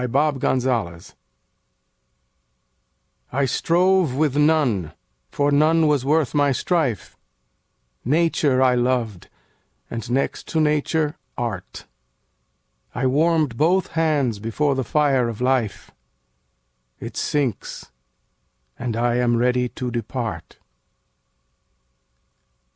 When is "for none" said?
5.29-5.85